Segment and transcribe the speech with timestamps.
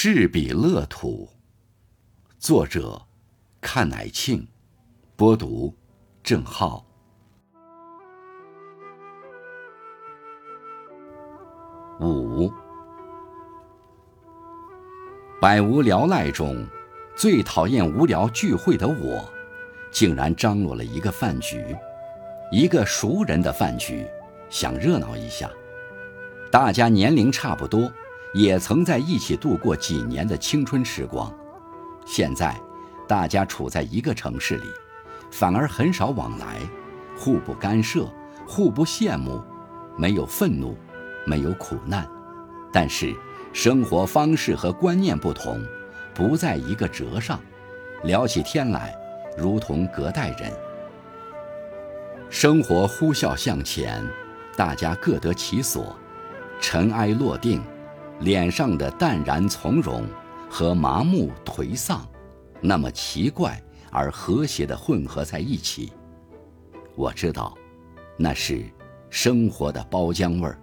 [0.00, 1.28] 士比乐土，
[2.38, 3.02] 作者：
[3.60, 4.46] 看乃庆，
[5.16, 5.74] 播读：
[6.22, 6.86] 郑浩。
[11.98, 12.48] 五，
[15.40, 16.64] 百无聊赖中，
[17.16, 19.28] 最讨厌无聊聚会的我，
[19.90, 21.76] 竟然张罗了一个饭局，
[22.52, 24.06] 一个熟人的饭局，
[24.48, 25.50] 想热闹一下。
[26.52, 27.92] 大家年龄差不多。
[28.34, 31.32] 也曾在一起度过几年的青春时光，
[32.04, 32.54] 现在
[33.06, 34.66] 大家处在一个城市里，
[35.30, 36.58] 反而很少往来，
[37.16, 38.06] 互不干涉，
[38.46, 39.42] 互不羡慕，
[39.96, 40.76] 没有愤怒，
[41.24, 42.06] 没有苦难，
[42.70, 43.14] 但是
[43.52, 45.60] 生活方式和观念不同，
[46.14, 47.40] 不在一个辙上，
[48.04, 48.94] 聊起天来
[49.38, 50.52] 如同隔代人。
[52.28, 54.06] 生活呼啸向前，
[54.54, 55.96] 大家各得其所，
[56.60, 57.62] 尘埃落定。
[58.20, 60.04] 脸上的淡然从容
[60.50, 62.06] 和麻木颓丧，
[62.60, 65.92] 那么奇怪而和谐地混合在一起。
[66.96, 67.56] 我知道，
[68.16, 68.64] 那是
[69.08, 70.58] 生活的包浆味儿。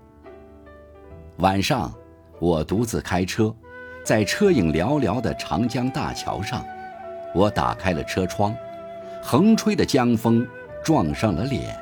[1.38, 1.94] 晚上，
[2.40, 3.56] 我独自开车，
[4.04, 6.66] 在车影寥寥的长江大桥上，
[7.34, 8.54] 我打开了车窗，
[9.24, 10.46] 横吹的江风
[10.84, 11.78] 撞上了脸，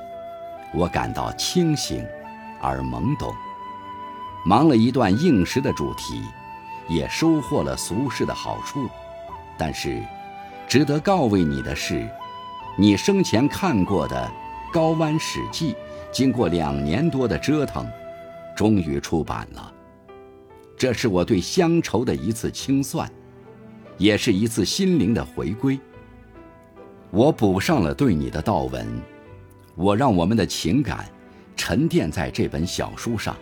[0.73, 2.05] 我感到清醒
[2.61, 3.33] 而懵懂。
[4.45, 6.22] 忙了一段应时的主题，
[6.88, 8.89] 也收获了俗世的好处，
[9.58, 10.03] 但是，
[10.67, 12.08] 值得告慰你的是，
[12.77, 14.30] 你生前看过的
[14.73, 15.73] 《高湾史记》，
[16.11, 17.89] 经过两年多的折腾，
[18.55, 19.73] 终于出版了。
[20.75, 23.09] 这是我对乡愁的一次清算，
[23.97, 25.80] 也是一次心灵的回归。
[27.11, 28.86] 我补上了对你的悼文，
[29.75, 31.05] 我让我们的情感
[31.55, 33.38] 沉淀在这本小书上。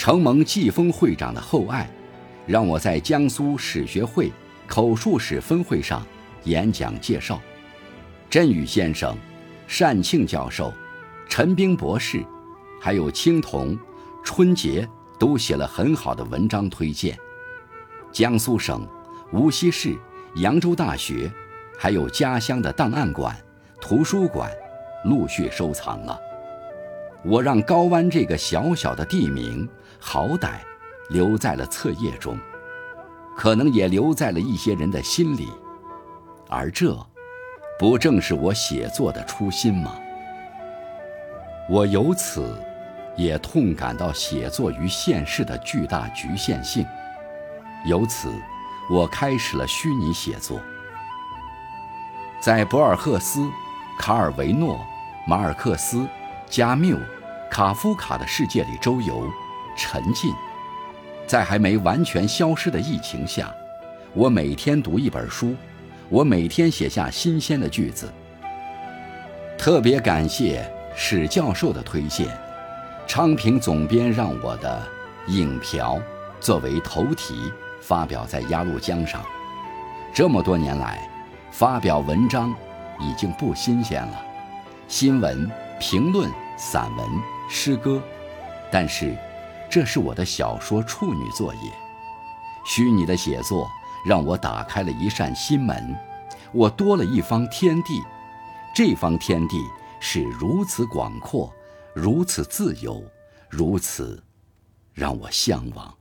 [0.00, 1.86] 承蒙季风会长的厚爱，
[2.46, 4.32] 让我在江苏史学会
[4.66, 6.02] 口述史分会上
[6.44, 7.38] 演讲介绍。
[8.30, 9.14] 振宇先生、
[9.78, 10.72] 单庆教授、
[11.28, 12.24] 陈冰博士，
[12.80, 13.78] 还有青铜、
[14.24, 14.88] 春节
[15.18, 17.14] 都写了很好的文章推荐。
[18.10, 18.88] 江苏省、
[19.34, 19.94] 无锡市、
[20.36, 21.30] 扬州大学，
[21.78, 23.36] 还有家乡的档案馆、
[23.82, 24.50] 图书馆，
[25.04, 26.18] 陆续收藏了。
[27.22, 29.68] 我让高湾这个小小的地名。
[30.00, 30.60] 好歹
[31.10, 32.38] 留在了册页中，
[33.36, 35.52] 可能也留在了一些人的心里，
[36.48, 36.96] 而这，
[37.78, 39.94] 不正是我写作的初心吗？
[41.68, 42.60] 我由此，
[43.16, 46.84] 也痛感到写作于现实的巨大局限性。
[47.84, 48.32] 由此，
[48.90, 50.60] 我开始了虚拟写作，
[52.40, 53.48] 在博尔赫斯、
[53.98, 54.80] 卡尔维诺、
[55.26, 56.06] 马尔克斯、
[56.48, 56.98] 加缪、
[57.50, 59.30] 卡夫卡的世界里周游。
[59.76, 60.32] 沉浸
[61.26, 63.54] 在还没完全消失的疫情下，
[64.12, 65.54] 我每天读一本书，
[66.08, 68.12] 我每天写下新鲜的句子。
[69.56, 72.26] 特别感谢史教授的推荐，
[73.06, 74.82] 昌平总编让我的
[75.30, 75.96] 《影瓢》
[76.40, 79.24] 作为头题发表在《鸭绿江》上。
[80.12, 81.08] 这么多年来，
[81.52, 82.52] 发表文章
[82.98, 84.20] 已经不新鲜了，
[84.88, 85.48] 新闻、
[85.78, 87.06] 评论、散文、
[87.48, 88.02] 诗歌，
[88.72, 89.16] 但是。
[89.70, 91.72] 这是我的小说处女作业，
[92.66, 93.70] 虚拟的写作
[94.04, 95.96] 让我打开了一扇心门，
[96.52, 98.02] 我多了一方天地，
[98.74, 99.62] 这方天地
[100.00, 101.52] 是如此广阔，
[101.94, 103.00] 如此自由，
[103.48, 104.20] 如此
[104.92, 105.94] 让我向往。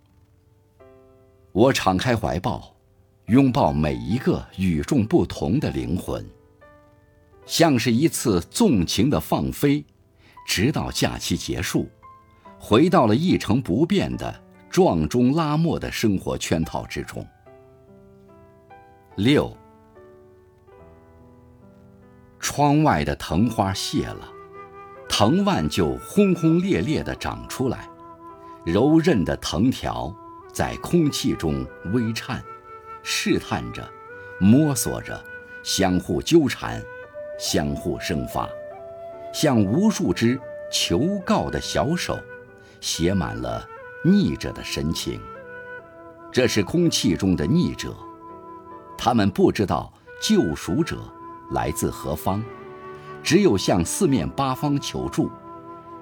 [1.52, 2.76] 我敞开怀抱，
[3.28, 6.28] 拥抱每一个与众不同的灵魂，
[7.46, 9.86] 像是一次纵情的放飞，
[10.48, 11.88] 直到假期结束。
[12.60, 14.36] 回到了一成不变的
[14.70, 17.26] 撞钟拉磨的生活圈套之中。
[19.16, 19.56] 六，
[22.40, 24.30] 窗外的藤花谢了，
[25.08, 27.90] 藤蔓就轰轰烈烈地长出来，
[28.66, 30.14] 柔韧的藤条
[30.54, 32.44] 在空气中微颤，
[33.02, 33.90] 试探着，
[34.40, 35.22] 摸索着，
[35.64, 36.82] 相互纠缠，
[37.40, 38.48] 相互生发，
[39.34, 40.40] 像无数只
[40.72, 42.20] 求告的小手。
[42.80, 43.68] 写满了
[44.04, 45.20] 逆者的神情，
[46.32, 47.94] 这是空气中的逆者，
[48.98, 49.92] 他们不知道
[50.22, 50.98] 救赎者
[51.52, 52.44] 来自何方，
[53.22, 55.30] 只有向四面八方求助，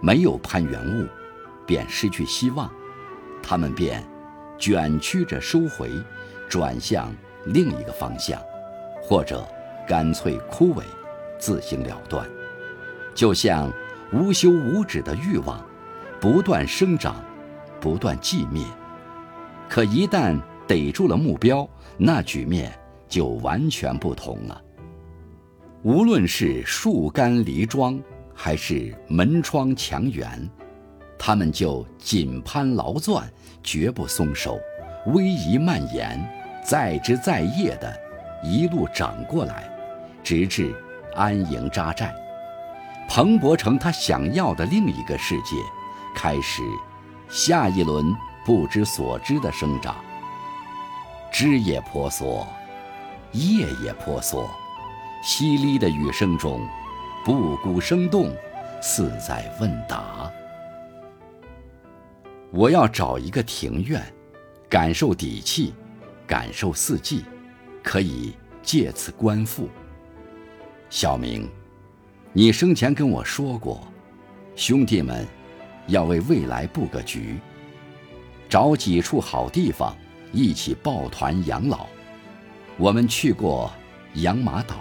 [0.02, 1.08] 没有攀援物，
[1.66, 2.70] 便失去希望，
[3.42, 4.08] 他们便
[4.60, 5.92] 卷曲着收回，
[6.48, 7.12] 转向
[7.46, 8.40] 另一个方向，
[9.02, 9.44] 或者
[9.88, 10.84] 干脆枯萎，
[11.40, 12.30] 自行了断，
[13.16, 13.72] 就像
[14.12, 15.66] 无休无止的欲望。
[16.20, 17.24] 不断生长，
[17.80, 18.64] 不断寂灭。
[19.70, 21.68] 可一旦逮住了目标，
[21.98, 22.72] 那局面
[23.08, 24.62] 就完全不同了。
[25.84, 28.00] 无论是树干篱桩，
[28.34, 30.50] 还是门窗墙垣，
[31.20, 33.24] 他们就紧攀牢钻，
[33.64, 34.60] 绝不松手，
[35.08, 36.20] 威仪蔓延，
[36.64, 37.96] 在枝在叶的，
[38.44, 39.70] 一路长过来，
[40.24, 40.74] 直至
[41.16, 42.14] 安营扎寨，
[43.08, 45.56] 蓬勃成他想要的另一个世界，
[46.18, 46.64] 开始
[47.30, 48.12] 下一轮
[48.44, 49.96] 不知所知的生长。
[51.32, 52.48] 枝也婆娑，
[53.34, 54.50] 叶也婆娑。
[55.24, 56.68] 淅沥的雨声中，
[57.24, 58.36] 布谷生动，
[58.82, 60.32] 似在问答。
[62.52, 64.02] 我要找一个庭院，
[64.68, 65.76] 感受底气，
[66.26, 67.26] 感受四季，
[67.84, 69.70] 可以借此观复。
[70.90, 71.48] 小明，
[72.34, 73.88] 你生前跟我说过，
[74.56, 75.28] 兄弟们
[75.88, 77.40] 要为未来布个局，
[78.48, 79.96] 找几处好地方，
[80.32, 81.88] 一起抱团养老。
[82.78, 83.72] 我们去过
[84.14, 84.76] 养马岛。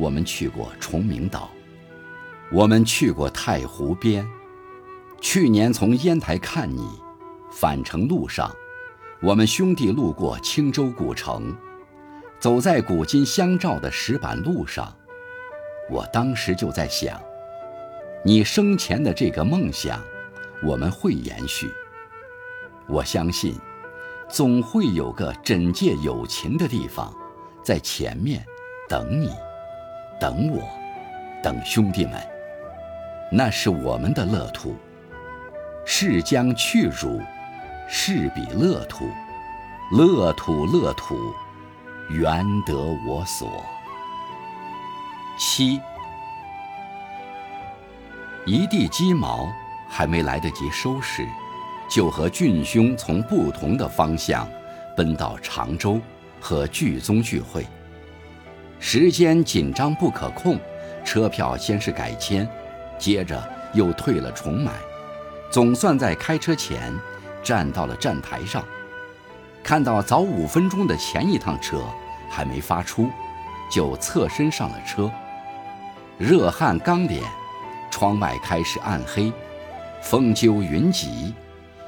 [0.00, 1.50] 我们去过崇明岛，
[2.52, 4.24] 我们去过太湖边。
[5.20, 6.88] 去年从烟台看你，
[7.50, 8.48] 返程路上，
[9.20, 11.52] 我们兄弟路过青州古城，
[12.38, 14.94] 走在古今相照的石板路上。
[15.90, 17.20] 我当时就在想，
[18.24, 20.00] 你生前的这个梦想，
[20.62, 21.70] 我们会延续。
[22.86, 23.54] 我相信，
[24.28, 27.14] 总会有个枕藉友情的地方，
[27.62, 28.44] 在前面
[28.88, 29.30] 等你。
[30.20, 30.68] 等我，
[31.42, 32.20] 等兄弟们，
[33.30, 34.74] 那是我们的乐土。
[35.84, 37.20] 是将去汝，
[37.88, 39.08] 是彼乐土。
[39.92, 41.16] 乐土乐土，
[42.10, 42.76] 原得
[43.06, 43.48] 我所。
[45.38, 45.80] 七，
[48.44, 49.48] 一地鸡毛
[49.88, 51.26] 还没来得及收拾，
[51.88, 54.48] 就和俊兄从不同的方向
[54.96, 56.00] 奔到常州，
[56.40, 57.66] 和剧宗聚会。
[58.78, 60.58] 时间紧张不可控，
[61.04, 62.48] 车票先是改签，
[62.98, 63.42] 接着
[63.72, 64.72] 又退了重买，
[65.50, 66.92] 总算在开车前
[67.42, 68.64] 站到了站台上，
[69.64, 71.80] 看到早五分钟的前一趟车
[72.30, 73.10] 还没发出，
[73.70, 75.10] 就侧身上了车，
[76.18, 77.22] 热汗刚脸，
[77.90, 79.32] 窗外开始暗黑，
[80.10, 81.34] 风纠云集，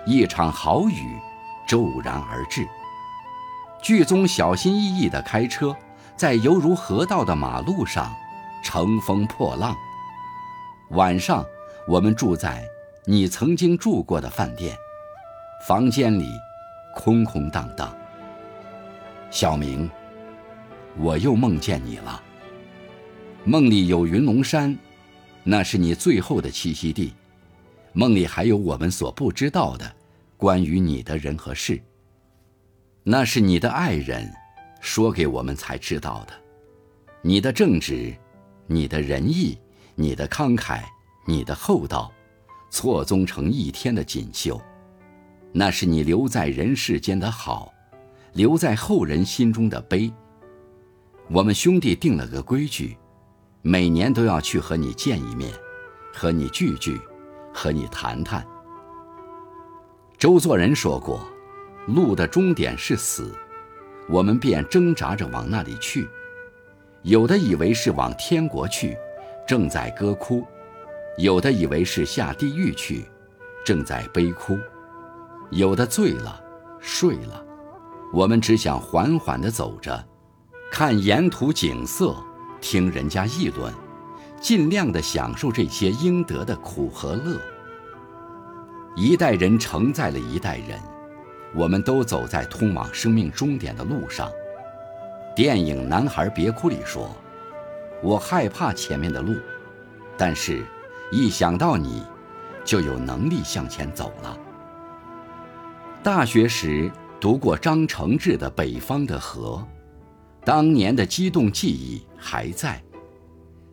[0.04, 1.18] 一场好雨
[1.66, 2.68] 骤然而至。
[3.80, 5.74] 剧宗小心翼翼地开车。
[6.18, 8.14] 在犹如河道的马路上，
[8.62, 9.74] 乘风破浪。
[10.90, 11.42] 晚上，
[11.88, 12.62] 我们住在
[13.06, 14.76] 你曾经住过的饭店，
[15.66, 16.28] 房间里
[16.94, 17.90] 空空荡荡。
[19.30, 19.90] 小明，
[20.98, 22.22] 我又梦见你了。
[23.44, 24.76] 梦里有云龙山，
[25.42, 27.14] 那是你最后的栖息地。
[27.92, 29.94] 梦里还有我们所不知道的
[30.36, 31.80] 关于你的人和事。
[33.02, 34.30] 那是你的爱人。
[34.80, 36.32] 说给我们才知道的，
[37.20, 38.16] 你的正直，
[38.66, 39.58] 你的仁义，
[39.94, 40.82] 你的慷慨，
[41.26, 42.10] 你的厚道，
[42.70, 44.58] 错综成一天的锦绣，
[45.52, 47.70] 那是你留在人世间的好，
[48.32, 50.10] 留在后人心中的悲。
[51.28, 52.96] 我们兄弟定了个规矩，
[53.60, 55.52] 每年都要去和你见一面，
[56.14, 56.98] 和你聚聚，
[57.52, 58.46] 和你谈谈。
[60.18, 61.20] 周作人说过，
[61.86, 63.34] 路的终点是死。
[64.08, 66.08] 我们便挣扎着往那里去，
[67.02, 68.96] 有的以为是往天国去，
[69.46, 70.42] 正在歌哭；
[71.16, 73.04] 有的以为是下地狱去，
[73.64, 74.58] 正在悲哭；
[75.50, 76.42] 有的醉了，
[76.80, 77.44] 睡了。
[78.12, 80.04] 我们只想缓缓地走着，
[80.72, 82.16] 看沿途景色，
[82.60, 83.72] 听人家议论，
[84.40, 87.38] 尽量地享受这些应得的苦和乐。
[88.96, 90.80] 一代人承载了一代人。
[91.52, 94.30] 我们都走在通往生命终点的路上。
[95.34, 97.10] 电影《男孩别哭》里说
[98.04, 99.34] ：“我害怕前面的路，
[100.16, 100.64] 但是，
[101.10, 102.04] 一想到你，
[102.64, 104.38] 就有能力向前走了。”
[106.04, 106.88] 大学时
[107.20, 109.66] 读过张承志的《北方的河》，
[110.44, 112.80] 当年的激动记忆还在。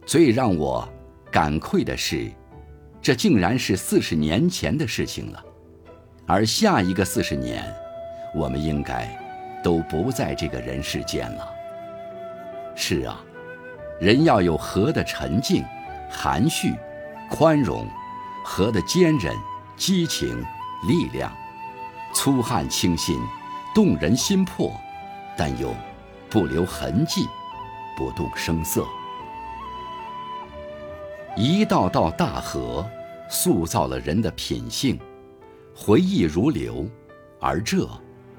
[0.07, 0.87] 最让我
[1.29, 2.31] 感愧的是，
[3.01, 5.43] 这竟然是四十年前的事情了。
[6.25, 7.61] 而下一个四十年，
[8.33, 9.05] 我们应该
[9.61, 11.49] 都不在这个人世间了。
[12.73, 13.21] 是啊，
[13.99, 15.61] 人要有和的沉静、
[16.09, 16.73] 含蓄、
[17.29, 17.85] 宽容，
[18.45, 19.35] 和的坚韧、
[19.75, 20.41] 激情、
[20.87, 21.29] 力量，
[22.13, 23.19] 粗汉清新，
[23.75, 24.71] 动人心魄，
[25.35, 25.75] 但又
[26.29, 27.27] 不留痕迹，
[27.97, 28.85] 不动声色。
[31.39, 32.83] 一道道大河，
[33.29, 34.99] 塑造了人的品性。
[35.75, 36.89] 回忆如流，
[37.39, 37.87] 而这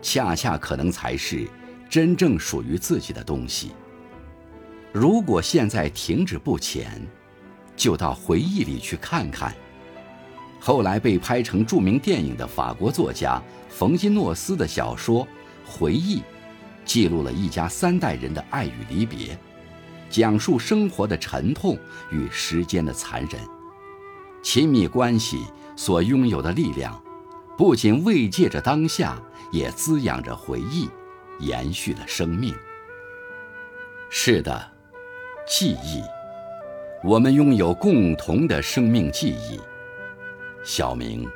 [0.03, 1.49] 恰恰可能才是
[1.89, 3.71] 真正属于自己的东西。
[4.91, 7.01] 如果现在停止不前，
[7.77, 9.55] 就到回忆里去看看。
[10.59, 15.25] 后来被拍成著名电影的法国作家冯金诺斯的小说
[15.65, 16.19] 《回忆》，
[16.85, 19.39] 记录了一家三代人的爱与离别，
[20.11, 21.79] 讲述生活的沉痛
[22.11, 23.41] 与时间的残忍。
[24.43, 25.45] 亲密关系
[25.77, 27.01] 所拥有的力量，
[27.57, 30.89] 不仅慰藉着当下，也滋养着回忆，
[31.41, 32.55] 延续了生命。
[34.11, 34.73] 是的，
[35.47, 36.03] 记忆，
[37.05, 39.61] 我们拥有共同的生命记忆。
[40.65, 41.29] 小明，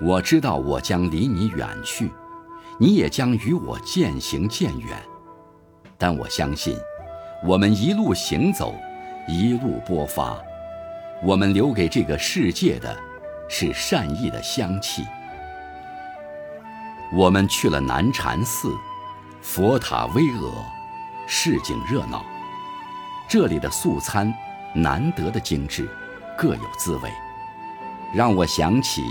[0.00, 2.10] 我知道我将离你远去，
[2.78, 4.96] 你也将与我渐行渐远。
[5.98, 6.76] 但我相信，
[7.44, 8.72] 我们一路行走，
[9.26, 10.40] 一路播发，
[11.24, 12.96] 我们留给这个世界的，
[13.48, 15.04] 是善意的香气。
[17.12, 18.72] 我们去了南禅寺，
[19.40, 20.52] 佛塔巍峨，
[21.26, 22.24] 市井热闹。
[23.28, 24.32] 这里的素餐
[24.72, 25.90] 难得的精致，
[26.38, 27.10] 各有滋味。
[28.14, 29.02] 让我想起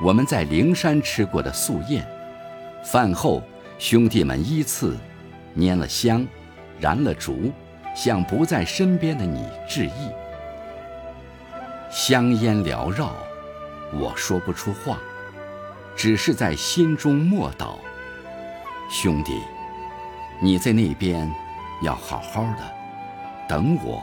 [0.00, 2.02] 我们在灵山吃过的素宴，
[2.82, 3.42] 饭后
[3.78, 4.96] 兄弟们依次
[5.54, 6.26] 拈了香，
[6.80, 7.52] 燃了烛，
[7.94, 10.10] 向不在身边的你致意。
[11.90, 13.12] 香烟缭绕，
[13.92, 14.98] 我说不出话，
[15.96, 17.76] 只是在心中默祷：
[18.90, 19.40] 兄弟，
[20.40, 21.30] 你在那边
[21.82, 22.62] 要好好的，
[23.48, 24.02] 等我，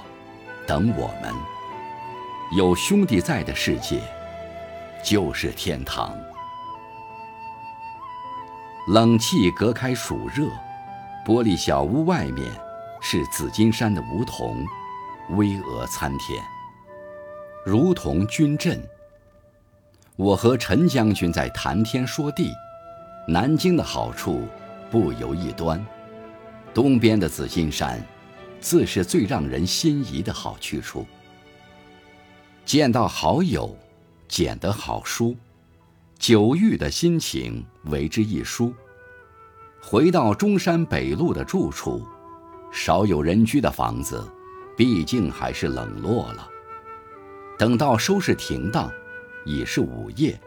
[0.66, 1.34] 等我们。
[2.58, 4.02] 有兄弟在的世界。
[5.04, 6.16] 就是天堂。
[8.90, 10.46] 冷气隔开暑热，
[11.26, 12.46] 玻璃小屋外面
[13.02, 14.66] 是紫金山的梧桐，
[15.32, 16.42] 巍峨参天，
[17.66, 18.82] 如同军阵。
[20.16, 22.54] 我和陈将军在谈天说地，
[23.28, 24.48] 南京的好处
[24.90, 25.84] 不由一端，
[26.74, 28.02] 东边的紫金山，
[28.60, 31.06] 自是最让人心仪的好去处。
[32.64, 33.76] 见到好友。
[34.28, 35.36] 捡得好书，
[36.18, 38.74] 久遇的心情为之一书。
[39.82, 42.08] 回到中山北路的住处，
[42.72, 44.26] 少有人居的房子，
[44.76, 46.48] 毕竟还是冷落了。
[47.58, 48.92] 等到收拾停当，
[49.46, 50.40] 已是午夜，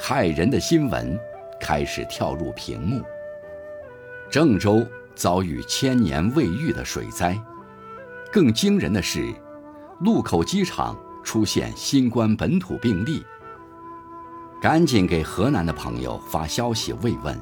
[0.00, 1.18] 骇人的新闻
[1.60, 3.02] 开始跳入屏幕。
[4.30, 7.38] 郑州遭遇千年未遇的水灾，
[8.32, 9.32] 更惊人的是，
[10.00, 10.98] 禄口机场。
[11.24, 13.24] 出现新冠本土病例，
[14.60, 17.40] 赶紧给河南的朋友发消息慰问，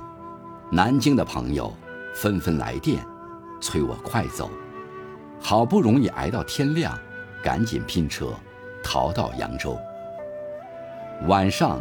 [0.70, 1.74] 南京的朋友
[2.14, 3.02] 纷纷来电，
[3.60, 4.50] 催我快走。
[5.40, 6.98] 好不容易挨到天亮，
[7.42, 8.34] 赶紧拼车
[8.82, 9.78] 逃到扬州。
[11.26, 11.80] 晚上，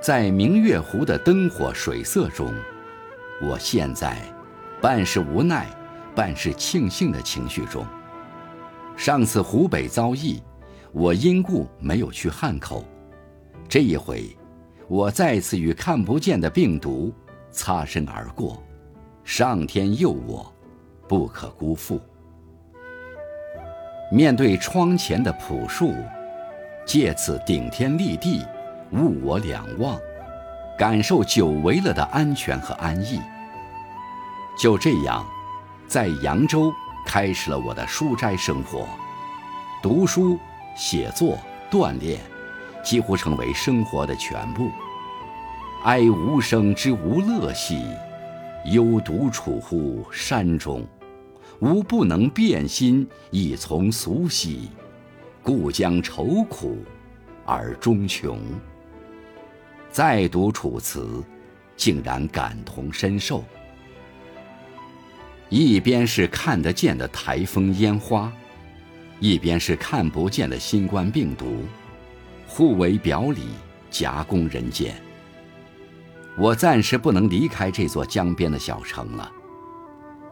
[0.00, 2.54] 在明月湖的灯火水色中，
[3.42, 4.18] 我现在
[4.80, 5.66] 半是无奈，
[6.14, 7.84] 半是庆幸的情绪中。
[8.96, 10.42] 上次湖北遭疫。
[10.96, 12.84] 我因故没有去汉口，
[13.68, 14.24] 这一回，
[14.86, 17.12] 我再次与看不见的病毒
[17.50, 18.62] 擦身而过。
[19.24, 20.53] 上天佑我，
[21.08, 22.00] 不可辜负。
[24.10, 25.94] 面对窗前的朴树，
[26.86, 28.44] 借此顶天立地，
[28.92, 29.98] 物我两忘，
[30.78, 33.20] 感受久违了的安全和安逸。
[34.60, 35.26] 就这样，
[35.88, 36.72] 在扬州
[37.06, 38.86] 开始了我的书斋生活，
[39.82, 40.38] 读书。
[40.76, 41.38] 写作、
[41.70, 42.18] 锻炼，
[42.82, 44.68] 几乎成为生活的全部。
[45.84, 47.86] 哀吾生之无乐兮，
[48.64, 50.84] 忧独处乎山中。
[51.60, 54.68] 吾不能变心，以从俗兮，
[55.42, 56.78] 故将愁苦
[57.44, 58.38] 而终穷。
[59.90, 61.00] 再读《楚辞》，
[61.76, 63.44] 竟然感同身受。
[65.48, 68.32] 一边是看得见的台风烟花。
[69.20, 71.62] 一边是看不见的新冠病毒，
[72.46, 73.42] 互为表里，
[73.90, 74.94] 夹攻人间。
[76.36, 79.32] 我暂时不能离开这座江边的小城了。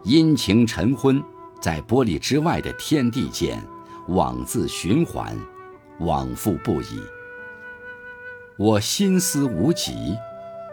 [0.05, 1.23] 阴晴晨昏，
[1.61, 3.63] 在玻璃之外的天地间，
[4.09, 5.37] 往自循环，
[6.01, 7.01] 往复不已。
[8.57, 10.17] 我心思无极，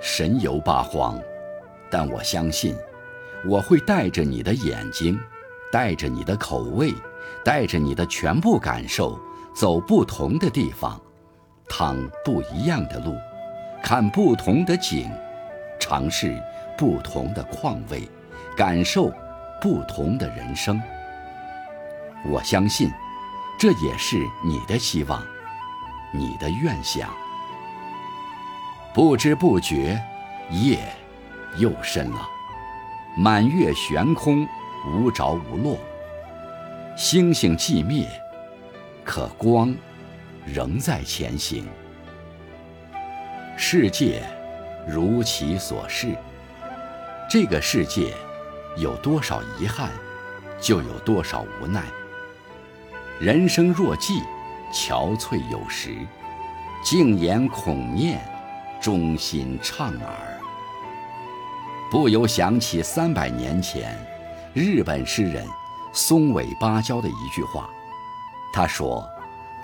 [0.02, 1.20] 神游八荒，
[1.92, 2.76] 但我相信，
[3.46, 5.20] 我会带着你的眼睛，
[5.72, 6.94] 带着你的口味。
[7.44, 9.18] 带着你的全部感受，
[9.54, 11.00] 走不同的地方，
[11.70, 11.96] 趟
[12.26, 13.16] 不一样的路，
[13.82, 15.10] 看不同的景，
[15.80, 16.38] 尝试
[16.78, 18.10] 不同的况味，
[18.60, 19.10] 感受
[19.62, 20.82] 不同的人生。
[22.26, 22.92] 我相信，
[23.58, 25.26] 这也是你的希望，
[26.12, 27.10] 你的愿想。
[28.94, 29.98] 不知不觉，
[30.50, 30.78] 夜
[31.56, 32.28] 又深了。
[33.16, 34.46] 满月悬空，
[34.92, 35.78] 无着无落。
[36.98, 38.06] 星星寂灭，
[39.06, 39.74] 可光
[40.46, 41.66] 仍在前行。
[43.56, 44.22] 世界
[44.86, 46.14] 如其所示，
[47.30, 48.14] 这个世界
[48.78, 49.90] 有多少遗憾，
[50.60, 51.84] 就有多少无奈。
[53.20, 54.22] 人生若寄，
[54.74, 55.96] 憔悴有时。
[56.82, 58.22] 静言恐念，
[58.80, 60.40] 忠心怅耳。
[61.92, 64.00] 不由想起三百年前，
[64.54, 65.46] 日本诗人
[65.92, 67.70] 松尾芭蕉的一句话。
[68.54, 69.06] 他说：“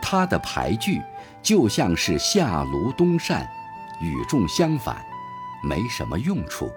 [0.02, 1.02] 他的牌句
[1.42, 3.48] 就像是下炉冬扇，
[4.02, 4.98] 与众相反，
[5.64, 6.70] 没什么用处。”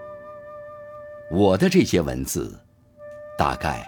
[1.31, 2.59] 我的这些文字，
[3.37, 3.87] 大概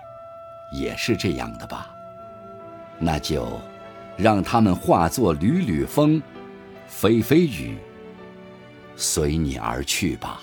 [0.72, 1.90] 也是这样的吧。
[2.98, 3.60] 那就
[4.16, 6.20] 让它们化作缕缕风。
[6.86, 7.78] 飞飞雨，
[8.96, 10.40] 随你而去吧。